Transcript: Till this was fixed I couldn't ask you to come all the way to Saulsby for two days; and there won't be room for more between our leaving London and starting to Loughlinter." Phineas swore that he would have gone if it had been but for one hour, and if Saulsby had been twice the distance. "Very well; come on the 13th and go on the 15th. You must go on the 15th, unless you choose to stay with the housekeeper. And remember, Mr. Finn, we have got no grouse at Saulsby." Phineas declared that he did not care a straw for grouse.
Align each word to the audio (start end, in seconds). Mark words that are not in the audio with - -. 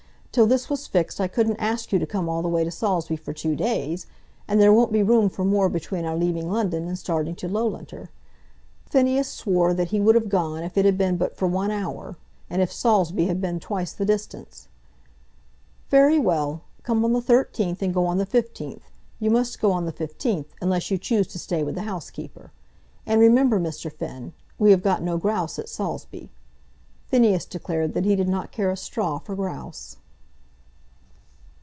Till 0.33 0.47
this 0.47 0.69
was 0.69 0.87
fixed 0.87 1.19
I 1.19 1.27
couldn't 1.27 1.57
ask 1.59 1.91
you 1.91 1.99
to 1.99 2.05
come 2.05 2.29
all 2.29 2.41
the 2.41 2.47
way 2.47 2.63
to 2.63 2.71
Saulsby 2.71 3.17
for 3.17 3.33
two 3.33 3.53
days; 3.53 4.07
and 4.47 4.61
there 4.61 4.71
won't 4.71 4.93
be 4.93 5.03
room 5.03 5.27
for 5.27 5.43
more 5.43 5.67
between 5.67 6.05
our 6.05 6.15
leaving 6.15 6.49
London 6.49 6.87
and 6.87 6.97
starting 6.97 7.35
to 7.35 7.49
Loughlinter." 7.49 8.07
Phineas 8.85 9.27
swore 9.27 9.73
that 9.73 9.89
he 9.89 9.99
would 9.99 10.15
have 10.15 10.29
gone 10.29 10.63
if 10.63 10.77
it 10.77 10.85
had 10.85 10.97
been 10.97 11.17
but 11.17 11.35
for 11.35 11.49
one 11.49 11.69
hour, 11.69 12.15
and 12.49 12.61
if 12.61 12.71
Saulsby 12.71 13.25
had 13.25 13.41
been 13.41 13.59
twice 13.59 13.91
the 13.91 14.05
distance. 14.05 14.69
"Very 15.89 16.17
well; 16.17 16.61
come 16.83 17.03
on 17.03 17.11
the 17.11 17.21
13th 17.21 17.81
and 17.81 17.93
go 17.93 18.05
on 18.05 18.17
the 18.17 18.25
15th. 18.25 18.83
You 19.19 19.31
must 19.31 19.59
go 19.59 19.73
on 19.73 19.85
the 19.85 19.91
15th, 19.91 20.45
unless 20.61 20.89
you 20.89 20.97
choose 20.97 21.27
to 21.27 21.39
stay 21.39 21.61
with 21.61 21.75
the 21.75 21.81
housekeeper. 21.81 22.53
And 23.05 23.19
remember, 23.19 23.59
Mr. 23.59 23.91
Finn, 23.91 24.31
we 24.57 24.71
have 24.71 24.81
got 24.81 25.03
no 25.03 25.17
grouse 25.17 25.59
at 25.59 25.67
Saulsby." 25.67 26.29
Phineas 27.09 27.43
declared 27.45 27.93
that 27.95 28.05
he 28.05 28.15
did 28.15 28.29
not 28.29 28.53
care 28.53 28.71
a 28.71 28.77
straw 28.77 29.19
for 29.19 29.35
grouse. 29.35 29.97